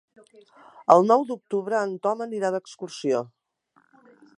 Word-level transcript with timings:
El 0.93 1.05
nou 1.11 1.25
d'octubre 1.33 1.83
en 1.89 1.95
Tom 2.07 2.27
anirà 2.29 2.53
d'excursió. 2.57 3.23